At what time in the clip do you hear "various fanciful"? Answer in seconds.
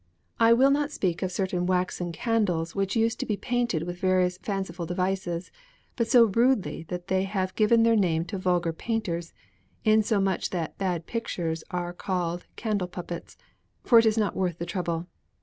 3.99-4.87